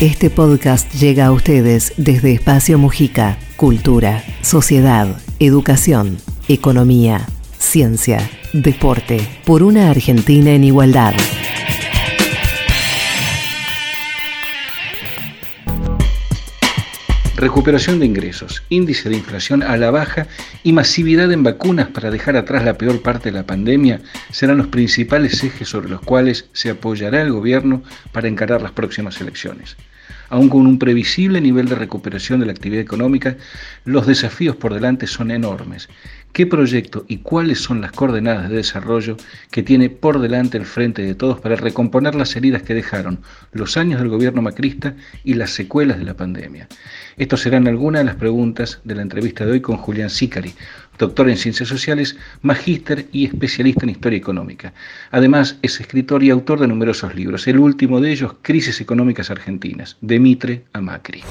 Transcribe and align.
Este 0.00 0.28
podcast 0.28 0.92
llega 0.92 1.24
a 1.24 1.32
ustedes 1.32 1.94
desde 1.96 2.34
Espacio 2.34 2.76
Mujica. 2.76 3.38
Cultura, 3.56 4.22
sociedad, 4.42 5.08
educación, 5.38 6.18
economía, 6.48 7.26
ciencia, 7.56 8.18
deporte. 8.52 9.26
Por 9.46 9.62
una 9.62 9.88
Argentina 9.88 10.50
en 10.50 10.64
igualdad. 10.64 11.14
Recuperación 17.36 17.98
de 18.00 18.06
ingresos, 18.06 18.62
índice 18.70 19.10
de 19.10 19.16
inflación 19.16 19.62
a 19.62 19.76
la 19.76 19.90
baja 19.90 20.26
y 20.62 20.72
masividad 20.72 21.30
en 21.30 21.42
vacunas 21.42 21.88
para 21.88 22.10
dejar 22.10 22.34
atrás 22.36 22.64
la 22.64 22.78
peor 22.78 23.02
parte 23.02 23.30
de 23.30 23.36
la 23.36 23.46
pandemia 23.46 24.00
serán 24.32 24.56
los 24.56 24.68
principales 24.68 25.44
ejes 25.44 25.68
sobre 25.68 25.90
los 25.90 26.00
cuales 26.00 26.48
se 26.54 26.70
apoyará 26.70 27.20
el 27.20 27.32
gobierno 27.32 27.82
para 28.12 28.28
encarar 28.28 28.62
las 28.62 28.72
próximas 28.72 29.20
elecciones. 29.20 29.76
Aún 30.28 30.48
con 30.48 30.66
un 30.66 30.78
previsible 30.78 31.40
nivel 31.40 31.68
de 31.68 31.76
recuperación 31.76 32.40
de 32.40 32.46
la 32.46 32.52
actividad 32.52 32.82
económica, 32.82 33.36
los 33.84 34.06
desafíos 34.06 34.56
por 34.56 34.74
delante 34.74 35.06
son 35.06 35.30
enormes. 35.30 35.88
¿Qué 36.36 36.46
proyecto 36.46 37.06
y 37.08 37.16
cuáles 37.20 37.60
son 37.60 37.80
las 37.80 37.92
coordenadas 37.92 38.50
de 38.50 38.56
desarrollo 38.56 39.16
que 39.50 39.62
tiene 39.62 39.88
por 39.88 40.20
delante 40.20 40.58
el 40.58 40.66
frente 40.66 41.00
de 41.00 41.14
todos 41.14 41.40
para 41.40 41.56
recomponer 41.56 42.14
las 42.14 42.36
heridas 42.36 42.60
que 42.60 42.74
dejaron 42.74 43.20
los 43.52 43.78
años 43.78 44.00
del 44.00 44.10
gobierno 44.10 44.42
macrista 44.42 44.96
y 45.24 45.32
las 45.32 45.52
secuelas 45.52 45.96
de 45.98 46.04
la 46.04 46.12
pandemia? 46.12 46.68
Estas 47.16 47.40
serán 47.40 47.66
algunas 47.66 48.00
de 48.00 48.04
las 48.04 48.16
preguntas 48.16 48.80
de 48.84 48.96
la 48.96 49.00
entrevista 49.00 49.46
de 49.46 49.52
hoy 49.52 49.60
con 49.62 49.78
Julián 49.78 50.10
Sicari, 50.10 50.52
doctor 50.98 51.30
en 51.30 51.38
Ciencias 51.38 51.70
Sociales, 51.70 52.18
magíster 52.42 53.06
y 53.12 53.24
especialista 53.24 53.84
en 53.84 53.92
Historia 53.92 54.18
Económica. 54.18 54.74
Además, 55.12 55.56
es 55.62 55.80
escritor 55.80 56.22
y 56.22 56.28
autor 56.28 56.60
de 56.60 56.68
numerosos 56.68 57.14
libros, 57.14 57.48
el 57.48 57.58
último 57.58 57.98
de 58.02 58.12
ellos, 58.12 58.34
Crisis 58.42 58.82
Económicas 58.82 59.30
Argentinas, 59.30 59.96
de 60.02 60.20
Mitre 60.20 60.64
a 60.74 60.82
Macri. 60.82 61.22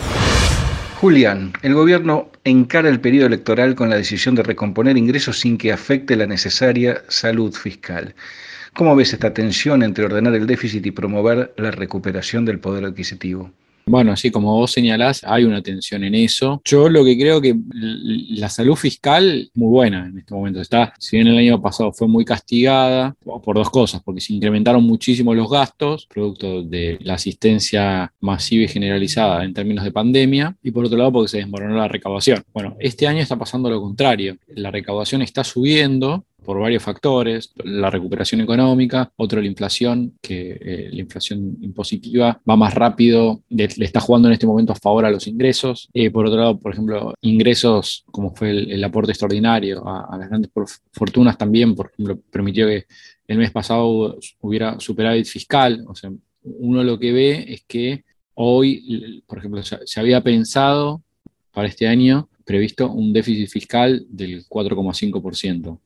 Julián, 0.95 1.51
el 1.61 1.73
gobierno 1.73 2.31
encara 2.45 2.87
el 2.87 3.01
periodo 3.01 3.27
electoral 3.27 3.75
con 3.75 3.89
la 3.89 3.97
decisión 3.97 4.33
de 4.33 4.43
recomponer 4.43 4.95
ingresos 4.95 5.37
sin 5.37 5.57
que 5.57 5.73
afecte 5.73 6.15
la 6.15 6.25
necesaria 6.25 7.03
salud 7.09 7.53
fiscal. 7.53 8.15
¿Cómo 8.73 8.95
ves 8.95 9.11
esta 9.11 9.33
tensión 9.33 9.83
entre 9.83 10.05
ordenar 10.05 10.33
el 10.35 10.47
déficit 10.47 10.85
y 10.85 10.91
promover 10.91 11.53
la 11.57 11.71
recuperación 11.71 12.45
del 12.45 12.59
poder 12.59 12.85
adquisitivo? 12.85 13.51
Bueno, 13.87 14.13
así 14.13 14.31
como 14.31 14.55
vos 14.55 14.71
señalás, 14.71 15.23
hay 15.23 15.43
una 15.43 15.61
tensión 15.61 16.03
en 16.03 16.15
eso. 16.15 16.59
Yo 16.65 16.89
lo 16.89 17.05
que 17.05 17.15
creo 17.17 17.39
que 17.39 17.55
la 17.71 18.49
salud 18.49 18.75
fiscal 18.75 19.51
muy 19.53 19.69
buena 19.69 20.07
en 20.07 20.17
este 20.17 20.33
momento. 20.33 20.59
Está, 20.59 20.93
si 20.97 21.17
bien 21.17 21.27
el 21.27 21.37
año 21.37 21.61
pasado 21.61 21.93
fue 21.93 22.07
muy 22.07 22.25
castigada 22.25 23.15
por 23.23 23.55
dos 23.55 23.69
cosas, 23.69 24.01
porque 24.03 24.21
se 24.21 24.33
incrementaron 24.33 24.83
muchísimo 24.83 25.35
los 25.35 25.49
gastos, 25.49 26.07
producto 26.07 26.63
de 26.63 26.97
la 27.01 27.13
asistencia 27.13 28.11
masiva 28.21 28.63
y 28.63 28.67
generalizada 28.67 29.43
en 29.43 29.53
términos 29.53 29.83
de 29.83 29.91
pandemia, 29.91 30.55
y 30.63 30.71
por 30.71 30.85
otro 30.85 30.97
lado 30.97 31.11
porque 31.11 31.29
se 31.29 31.37
desmoronó 31.37 31.75
la 31.75 31.87
recaudación. 31.87 32.43
Bueno, 32.53 32.75
este 32.79 33.07
año 33.07 33.19
está 33.19 33.37
pasando 33.37 33.69
lo 33.69 33.79
contrario. 33.79 34.37
La 34.47 34.71
recaudación 34.71 35.21
está 35.21 35.43
subiendo, 35.43 36.25
por 36.45 36.59
varios 36.59 36.83
factores, 36.83 37.51
la 37.63 37.89
recuperación 37.89 38.41
económica, 38.41 39.11
otro 39.17 39.41
la 39.41 39.47
inflación, 39.47 40.13
que 40.21 40.57
eh, 40.61 40.89
la 40.91 41.01
inflación 41.01 41.57
impositiva 41.61 42.39
va 42.49 42.55
más 42.55 42.73
rápido, 42.73 43.41
le, 43.49 43.65
está 43.65 43.99
jugando 43.99 44.27
en 44.27 44.33
este 44.33 44.47
momento 44.47 44.71
a 44.71 44.75
favor 44.75 45.05
a 45.05 45.11
los 45.11 45.27
ingresos. 45.27 45.89
Eh, 45.93 46.11
por 46.11 46.25
otro 46.25 46.39
lado, 46.39 46.59
por 46.59 46.71
ejemplo, 46.71 47.13
ingresos 47.21 48.05
como 48.11 48.33
fue 48.35 48.51
el, 48.51 48.83
aporte 48.83 49.11
extraordinario 49.11 49.83
a, 49.87 50.17
las 50.17 50.29
grandes 50.29 50.51
fortunas 50.91 51.37
también, 51.37 51.75
por 51.75 51.91
ejemplo, 51.91 52.19
permitió 52.31 52.67
que 52.67 52.85
el 53.27 53.37
mes 53.37 53.51
pasado 53.51 54.17
hubiera 54.41 54.79
superávit 54.79 55.25
fiscal. 55.25 55.83
O 55.87 55.95
sea, 55.95 56.11
uno 56.43 56.83
lo 56.83 56.99
que 56.99 57.11
ve 57.11 57.45
es 57.47 57.63
que 57.67 58.03
hoy, 58.35 59.23
por 59.25 59.39
ejemplo, 59.39 59.61
se 59.63 59.99
había 59.99 60.21
pensado 60.21 61.01
para 61.51 61.67
este 61.67 61.87
año 61.87 62.29
previsto 62.45 62.91
un 62.91 63.11
déficit 63.11 63.49
fiscal 63.49 64.05
del 64.07 64.45
4,5%. 64.47 65.79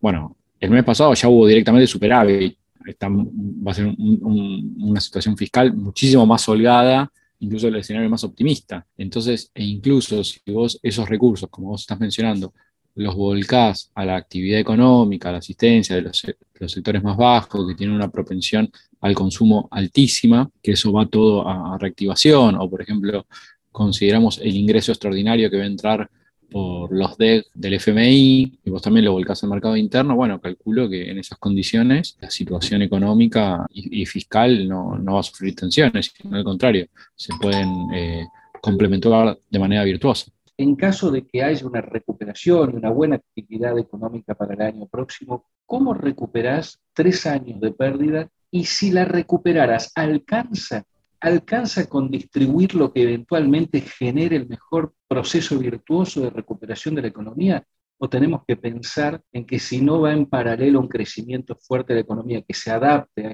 Bueno, 0.00 0.36
el 0.58 0.70
mes 0.70 0.84
pasado 0.84 1.14
ya 1.14 1.28
hubo 1.28 1.46
directamente 1.46 1.86
superávit. 1.86 2.56
va 2.86 3.70
a 3.70 3.74
ser 3.74 3.94
una 3.96 5.00
situación 5.00 5.36
fiscal 5.36 5.74
muchísimo 5.74 6.26
más 6.26 6.48
holgada, 6.48 7.10
incluso 7.40 7.68
el 7.68 7.76
escenario 7.76 8.10
más 8.10 8.24
optimista. 8.24 8.86
Entonces, 8.96 9.50
e 9.54 9.64
incluso 9.64 10.22
si 10.24 10.40
vos 10.52 10.78
esos 10.82 11.08
recursos, 11.08 11.48
como 11.50 11.68
vos 11.68 11.82
estás 11.82 11.98
mencionando, 11.98 12.52
los 12.96 13.14
volcás 13.14 13.90
a 13.94 14.04
la 14.04 14.16
actividad 14.16 14.60
económica, 14.60 15.28
a 15.28 15.32
la 15.32 15.38
asistencia 15.38 15.96
de 15.96 16.02
los, 16.02 16.26
sectores 16.66 17.02
más 17.02 17.16
bajos, 17.16 17.66
que 17.66 17.74
tienen 17.74 17.96
una 17.96 18.10
propensión 18.10 18.70
al 19.00 19.14
consumo 19.14 19.68
altísima, 19.70 20.50
que 20.62 20.72
eso 20.72 20.92
va 20.92 21.06
todo 21.06 21.48
a, 21.48 21.74
a 21.74 21.78
reactivación, 21.78 22.56
o 22.56 22.68
por 22.68 22.82
ejemplo, 22.82 23.26
consideramos 23.72 24.38
el 24.38 24.54
ingreso 24.56 24.92
extraordinario 24.92 25.50
que 25.50 25.56
va 25.56 25.62
a 25.62 25.66
entrar 25.66 26.10
por 26.50 26.92
los 26.92 27.16
DEC 27.16 27.46
del 27.54 27.74
FMI 27.74 28.58
y 28.64 28.70
vos 28.70 28.82
también 28.82 29.04
lo 29.04 29.12
volcás 29.12 29.42
al 29.42 29.50
mercado 29.50 29.76
interno, 29.76 30.16
bueno, 30.16 30.40
calculo 30.40 30.88
que 30.88 31.10
en 31.10 31.18
esas 31.18 31.38
condiciones 31.38 32.16
la 32.20 32.30
situación 32.30 32.82
económica 32.82 33.66
y, 33.70 34.04
fiscal 34.06 34.68
no, 34.68 34.98
va 35.04 35.20
a 35.20 35.22
sufrir 35.22 35.54
tensiones, 35.54 36.12
sino 36.16 36.36
al 36.36 36.44
contrario, 36.44 36.86
se 37.14 37.32
pueden 37.40 37.68
eh, 37.94 38.26
complementar 38.60 39.38
de 39.48 39.58
manera 39.58 39.84
virtuosa. 39.84 40.30
En 40.56 40.76
caso 40.76 41.10
de 41.10 41.26
que 41.26 41.42
haya 41.42 41.66
una 41.66 41.80
recuperación, 41.80 42.76
una 42.76 42.90
buena 42.90 43.16
actividad 43.16 43.78
económica 43.78 44.34
para 44.34 44.52
el 44.52 44.60
año 44.60 44.86
próximo, 44.86 45.46
¿cómo 45.64 45.94
recuperás 45.94 46.78
tres 46.92 47.24
años 47.24 47.60
de 47.60 47.72
pérdida? 47.72 48.28
Y 48.50 48.64
si 48.64 48.90
la 48.90 49.06
recuperaras, 49.06 49.90
¿alcanza 49.94 50.84
alcanza 51.20 51.88
con 51.88 52.10
distribuir 52.10 52.74
lo 52.74 52.92
que 52.92 53.02
eventualmente 53.02 53.80
genere 53.80 54.36
el 54.36 54.48
mejor 54.48 54.94
proceso 55.06 55.58
virtuoso 55.58 56.22
de 56.22 56.30
recuperación 56.30 56.94
de 56.94 57.02
la 57.02 57.08
economía? 57.08 57.64
¿O 57.98 58.08
tenemos 58.08 58.42
que 58.48 58.56
pensar 58.56 59.20
en 59.30 59.44
que 59.44 59.58
si 59.58 59.82
no 59.82 60.00
va 60.00 60.14
en 60.14 60.24
paralelo 60.24 60.80
un 60.80 60.88
crecimiento 60.88 61.54
fuerte 61.60 61.92
de 61.92 62.00
la 62.00 62.04
economía 62.04 62.42
que 62.42 62.54
se 62.54 62.70
adapte 62.70 63.26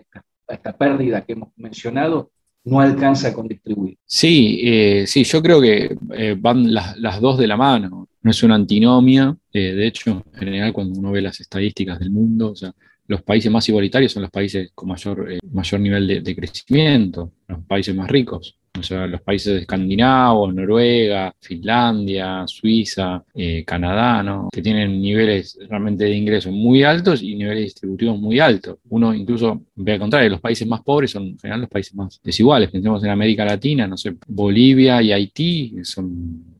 a 0.49 0.53
esta, 0.53 0.77
pérdida 0.77 1.25
que 1.25 1.35
hemos 1.35 1.51
mencionado, 1.57 2.33
no 2.65 2.81
alcanza 2.81 3.33
con 3.33 3.47
distribuir? 3.47 3.97
Sí, 4.05 4.61
eh, 4.65 5.05
sí, 5.07 5.23
yo 5.23 5.41
creo 5.41 5.61
que 5.61 5.97
eh, 6.15 6.37
van 6.37 6.75
las, 6.75 7.21
dos 7.21 7.39
de 7.39 7.47
la 7.47 7.57
mano. 7.57 8.09
No 8.21 8.31
es 8.31 8.43
una 8.43 8.57
antinomia. 8.57 9.37
Eh, 9.53 9.73
de 9.73 9.87
hecho, 9.87 10.25
en 10.33 10.39
general, 10.39 10.73
cuando 10.73 10.99
uno 10.99 11.13
ve 11.13 11.23
las 11.23 11.39
estadísticas 11.39 12.01
del 12.01 12.11
mundo, 12.11 12.51
o 12.51 12.57
sea, 12.57 12.75
los 13.09 13.23
países 13.23 13.51
más 13.51 13.69
igualitarios 13.69 14.13
son 14.13 14.23
los 14.23 14.31
países 14.31 14.71
con 14.75 14.89
mayor, 14.89 15.33
eh, 15.33 15.39
mayor 15.53 15.81
nivel 15.81 16.23
de, 16.23 16.37
crecimiento, 16.37 17.33
los 17.49 17.61
países 17.65 17.95
más 17.95 18.09
ricos. 18.09 18.57
O 18.79 18.83
sea, 18.83 19.07
los 19.07 19.23
países 19.23 19.63
escandinavos, 19.63 20.55
Noruega, 20.55 21.35
Finlandia, 21.41 22.45
Suiza, 22.47 23.25
eh, 23.35 23.65
Canadá, 23.65 24.23
¿no? 24.23 24.51
que 24.53 24.61
tienen 24.61 25.01
niveles 25.01 25.59
realmente 25.69 26.05
de 26.05 26.15
ingresos 26.15 26.53
muy 26.53 26.83
altos 26.83 27.23
y 27.23 27.37
niveles 27.37 27.65
distributivos 27.65 28.19
muy 28.19 28.39
altos. 28.39 28.77
Uno 28.91 29.15
incluso 29.15 29.63
ve 29.77 29.93
al 29.93 29.99
contrario, 29.99 30.29
los 30.29 30.41
países 30.41 30.69
más 30.69 30.83
pobres 30.83 31.11
son 31.11 31.25
en 31.25 31.39
general 31.39 31.63
los 31.63 31.71
países 31.71 31.95
más 31.95 32.21
desiguales. 32.23 32.71
Pensemos 32.71 33.03
en 33.03 33.11
América 33.11 33.47
Latina, 33.47 33.87
no 33.87 33.97
sé, 33.97 34.15
Bolivia 34.27 35.01
y 35.01 35.13
Haití 35.13 35.77
son 35.83 36.56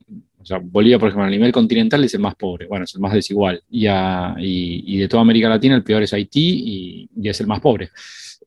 sea, 0.47 0.59
Bolivia, 0.63 0.97
por 0.97 1.09
ejemplo, 1.09 1.25
a 1.25 1.29
nivel 1.29 1.51
continental 1.51 2.03
es 2.03 2.13
el 2.13 2.21
más 2.21 2.35
pobre, 2.35 2.67
bueno, 2.67 2.85
es 2.85 2.95
el 2.95 3.01
más 3.01 3.13
desigual. 3.13 3.61
Y, 3.69 3.87
y, 3.87 4.97
de 4.97 5.07
toda 5.07 5.21
América 5.21 5.49
Latina 5.49 5.75
el 5.75 5.83
peor 5.83 6.03
es 6.03 6.13
Haití 6.13 7.09
y, 7.13 7.29
es 7.29 7.39
el 7.41 7.47
más 7.47 7.59
pobre. 7.59 7.89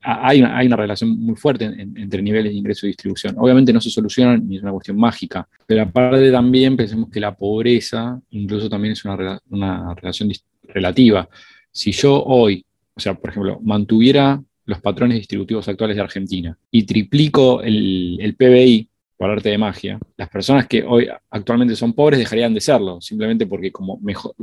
Hay 0.01 0.41
una, 0.41 0.57
hay 0.57 0.65
una 0.65 0.77
relación 0.77 1.11
muy 1.11 1.35
fuerte 1.35 1.65
entre 1.65 2.23
niveles 2.23 2.51
de 2.51 2.57
ingreso 2.57 2.87
y 2.87 2.89
distribución. 2.89 3.35
Obviamente 3.37 3.71
no 3.71 3.79
se 3.79 3.91
soluciona 3.91 4.35
ni 4.35 4.57
es 4.57 4.63
una 4.63 4.71
cuestión 4.71 4.97
mágica, 4.97 5.47
pero 5.67 5.83
aparte 5.83 6.31
también 6.31 6.75
pensemos 6.75 7.09
que 7.09 7.19
la 7.19 7.35
pobreza 7.35 8.19
incluso 8.31 8.67
también 8.67 8.93
es 8.93 9.05
una, 9.05 9.39
una 9.49 9.93
relación 9.93 10.31
relativa. 10.63 11.29
Si 11.71 11.91
yo 11.91 12.23
hoy, 12.23 12.65
o 12.95 12.99
sea, 12.99 13.13
por 13.13 13.29
ejemplo, 13.29 13.59
mantuviera 13.63 14.41
los 14.65 14.81
patrones 14.81 15.17
distributivos 15.17 15.67
actuales 15.67 15.97
de 15.97 16.01
Argentina 16.01 16.57
y 16.71 16.83
triplico 16.83 17.61
el, 17.61 18.17
el 18.19 18.35
PBI, 18.35 18.89
por 19.21 19.29
arte 19.29 19.49
de 19.49 19.57
magia, 19.59 19.99
las 20.17 20.29
personas 20.29 20.65
que 20.65 20.81
hoy 20.81 21.07
actualmente 21.29 21.75
son 21.75 21.93
pobres 21.93 22.17
dejarían 22.17 22.55
de 22.55 22.59
serlo, 22.59 22.99
simplemente 23.01 23.45
porque 23.45 23.71
como 23.71 23.99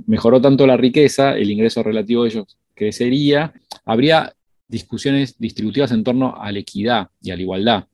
mejoró 0.07 0.41
tanto 0.41 0.69
la 0.69 0.77
riqueza, 0.77 1.37
el 1.37 1.51
ingreso 1.51 1.83
relativo 1.83 2.23
de 2.23 2.29
ellos 2.29 2.57
crecería, 2.75 3.53
habría 3.85 4.33
discusiones 4.69 5.37
distributivas 5.37 5.91
en 5.91 6.05
torno 6.05 6.41
a 6.41 6.53
la 6.53 6.61
equidad 6.61 7.09
y 7.21 7.33
a 7.33 7.35
la 7.35 7.43
igualdad, 7.43 7.87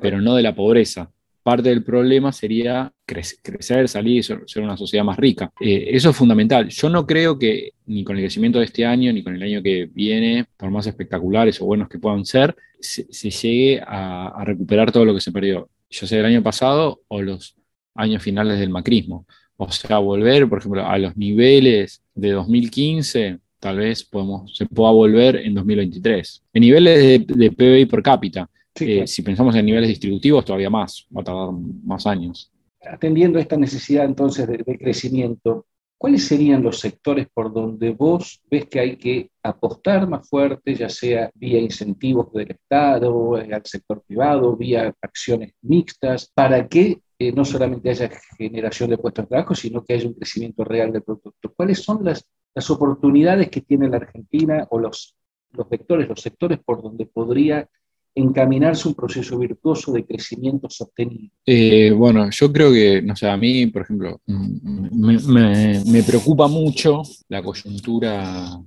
pero 0.00 0.18
no 0.22 0.34
de 0.34 0.42
la 0.42 0.54
pobreza. 0.54 1.10
Parte 1.42 1.68
del 1.68 1.84
problema 1.84 2.32
sería 2.32 2.90
crecer, 3.04 3.86
salir 3.86 4.20
y 4.20 4.22
ser 4.22 4.62
una 4.62 4.78
sociedad 4.78 5.04
más 5.04 5.18
rica. 5.18 5.52
Eh, 5.60 5.88
eso 5.90 6.08
es 6.08 6.16
fundamental. 6.16 6.70
Yo 6.70 6.88
no 6.88 7.06
creo 7.06 7.38
que 7.38 7.72
ni 7.84 8.02
con 8.02 8.16
el 8.16 8.22
crecimiento 8.22 8.60
de 8.60 8.64
este 8.64 8.86
año, 8.86 9.12
ni 9.12 9.22
con 9.22 9.36
el 9.36 9.42
año 9.42 9.62
que 9.62 9.90
viene, 9.92 10.46
por 10.56 10.70
más 10.70 10.86
espectaculares 10.86 11.60
o 11.60 11.66
buenos 11.66 11.90
que 11.90 11.98
puedan 11.98 12.24
ser, 12.24 12.56
se, 12.80 13.04
llegue 13.30 13.82
a 13.86 14.42
recuperar 14.46 14.90
todo 14.90 15.04
lo 15.04 15.12
que 15.12 15.20
se 15.20 15.32
perdió 15.32 15.68
ya 15.90 16.06
sea 16.06 16.20
el 16.20 16.26
año 16.26 16.42
pasado 16.42 17.02
o 17.08 17.20
los 17.20 17.56
años 17.94 18.22
finales 18.22 18.58
del 18.58 18.70
macrismo. 18.70 19.26
O 19.56 19.70
sea, 19.70 19.98
volver, 19.98 20.48
por 20.48 20.58
ejemplo, 20.58 20.86
a 20.86 20.96
los 20.96 21.16
niveles 21.16 22.02
de 22.14 22.30
2015, 22.30 23.40
tal 23.58 23.76
vez 23.78 24.04
podemos, 24.04 24.56
se 24.56 24.64
pueda 24.64 24.90
volver 24.90 25.36
en 25.36 25.54
2023. 25.54 26.42
En 26.54 26.60
niveles 26.62 27.26
de, 27.26 27.50
PBI 27.52 27.86
per 27.86 28.02
cápita, 28.02 28.48
Eh, 28.80 29.06
si 29.06 29.20
pensamos 29.22 29.54
en 29.56 29.66
niveles 29.66 29.88
distributivos, 29.88 30.44
todavía 30.44 30.70
más, 30.70 31.06
va 31.14 31.20
a 31.20 31.24
tardar 31.24 31.50
más 31.84 32.06
años. 32.06 32.50
Atendiendo 32.80 33.38
a 33.38 33.42
esta 33.42 33.56
necesidad 33.56 34.06
entonces 34.06 34.46
de, 34.48 34.78
crecimiento, 34.78 35.66
¿cuáles 36.00 36.26
serían 36.26 36.62
los 36.62 36.80
sectores 36.80 37.28
por 37.28 37.52
donde 37.52 37.90
vos 37.90 38.40
ves 38.50 38.64
que 38.68 38.80
hay 38.80 38.96
que 38.96 39.30
apostar 39.42 40.08
más 40.08 40.26
fuerte, 40.26 40.74
ya 40.74 40.88
sea 40.88 41.30
vía 41.34 41.60
incentivos 41.60 42.32
del 42.32 42.52
Estado, 42.52 43.36
eh, 43.36 43.52
al 43.52 43.66
sector 43.66 44.02
privado, 44.06 44.56
vía 44.56 44.94
acciones 45.02 45.52
mixtas, 45.60 46.32
para 46.32 46.66
que 46.66 47.02
eh, 47.18 47.32
no 47.32 47.44
solamente 47.44 47.90
haya 47.90 48.10
generación 48.38 48.88
de 48.88 48.96
puestos 48.96 49.26
de 49.26 49.28
trabajo, 49.28 49.54
sino 49.54 49.84
que 49.84 49.92
haya 49.92 50.08
un 50.08 50.14
crecimiento 50.14 50.64
real 50.64 50.90
del 50.90 51.02
producto? 51.02 51.52
¿Cuáles 51.54 51.80
son 51.80 52.02
las, 52.02 52.24
las 52.54 52.70
oportunidades 52.70 53.50
que 53.50 53.60
tiene 53.60 53.90
la 53.90 53.98
Argentina 53.98 54.66
o 54.70 54.78
los, 54.78 55.14
los 55.50 55.68
vectores, 55.68 56.08
los 56.08 56.22
sectores 56.22 56.60
por 56.64 56.82
donde 56.82 57.04
podría 57.04 57.68
encaminarse 58.14 58.88
un 58.88 58.94
proceso 58.94 59.38
virtuoso 59.38 59.92
de 59.92 60.04
crecimiento 60.04 60.68
sostenible? 60.68 61.30
Eh, 61.46 61.92
bueno, 61.92 62.28
yo 62.30 62.52
creo 62.52 62.72
que, 62.72 63.02
no 63.02 63.14
sé, 63.16 63.28
a 63.28 63.36
mí, 63.36 63.66
por 63.66 63.82
ejemplo, 63.82 64.20
mm, 64.26 65.82
me, 65.90 66.02
preocupa 66.02 66.48
mucho 66.48 67.02
la 67.28 67.42
coyuntura 67.42 68.60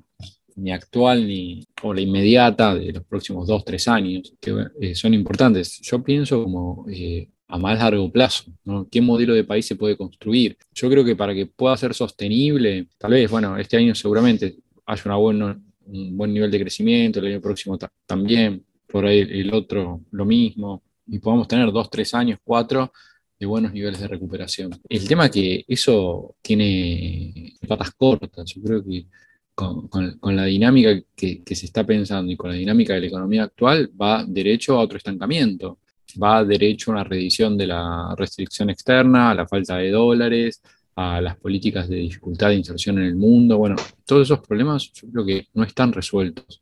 ni 0.56 0.72
actual 0.72 1.28
ni 1.28 1.66
o 1.82 1.94
la 1.94 2.02
inmediata 2.02 2.76
de 2.76 2.94
los 2.94 3.04
próximos 3.04 3.48
dos, 3.48 3.66
tres 3.66 3.88
años, 3.88 4.34
que 4.40 4.54
eh, 4.80 4.96
son 4.96 5.14
importantes. 5.14 5.80
Yo 5.82 6.04
pienso 6.04 6.44
como 6.44 6.86
eh, 6.90 7.28
a 7.48 7.58
más 7.58 7.78
largo 7.80 8.12
plazo, 8.12 8.46
¿no? 8.64 8.88
¿Qué 8.90 9.02
modelo 9.02 9.34
de 9.34 9.44
país 9.44 9.66
se 9.66 9.76
puede 9.76 9.98
construir? 9.98 10.58
Yo 10.74 10.90
creo 10.90 11.04
que 11.04 11.16
para 11.16 11.34
que 11.34 11.48
pueda 11.48 11.76
ser 11.76 11.94
sostenible, 11.94 12.88
tal 12.98 13.12
vez, 13.12 13.30
bueno, 13.30 13.58
este 13.58 13.78
año 13.78 13.94
seguramente 13.94 14.58
haya 14.86 15.02
una 15.06 15.16
buena, 15.16 15.62
un 15.86 16.18
buen 16.18 16.34
nivel 16.34 16.52
de 16.52 16.60
crecimiento, 16.60 17.20
el 17.20 17.28
año 17.28 17.42
próximo 17.42 17.78
también, 18.06 18.64
por 18.94 19.08
ahí 19.08 19.22
el 19.22 19.52
otro 19.52 20.02
lo 20.12 20.24
mismo, 20.24 20.84
y 21.08 21.18
podamos 21.18 21.48
tener 21.48 21.72
dos, 21.72 21.90
tres 21.90 22.14
años, 22.14 22.38
cuatro 22.44 22.94
de 23.40 23.48
buenos 23.48 23.74
niveles 23.74 24.00
de 24.00 24.08
recuperación. 24.08 24.70
El 24.88 25.08
tema 25.08 25.26
es 25.26 25.32
que 25.32 25.66
eso 25.68 26.36
tiene 26.44 27.56
patas 27.68 27.90
cortas, 27.90 28.54
yo 28.54 28.62
creo 28.62 28.84
que 28.84 29.08
con, 29.56 29.90
la 30.22 30.46
dinámica 30.46 30.92
que, 31.16 31.42
se 31.56 31.66
está 31.66 31.84
pensando 31.84 32.32
y 32.32 32.38
con 32.38 32.52
la 32.52 32.56
dinámica 32.56 32.94
de 32.94 33.02
la 33.02 33.08
economía 33.08 33.44
actual 33.46 33.90
va 34.00 34.24
derecho 34.28 34.76
a 34.78 34.82
otro 34.82 35.00
estancamiento, 35.00 35.80
va 36.22 36.46
derecho 36.46 36.92
a 36.92 36.94
una 36.94 37.04
redición 37.04 37.58
de 37.58 37.66
la 37.66 38.14
restricción 38.16 38.70
externa, 38.70 39.32
a 39.32 39.34
la 39.34 39.48
falta 39.48 39.78
de 39.78 39.90
dólares, 39.90 40.62
a 40.96 41.20
las 41.20 41.36
políticas 41.38 41.90
de 41.90 41.96
dificultad 41.96 42.50
de 42.50 42.58
inserción 42.58 43.00
en 43.00 43.06
el 43.06 43.16
mundo. 43.16 43.58
Bueno, 43.58 43.76
todos 44.06 44.28
esos 44.28 44.40
problemas 44.42 44.92
yo 44.94 45.10
creo 45.12 45.26
que 45.26 45.48
no 45.56 45.64
están 45.64 45.92
resueltos 45.92 46.62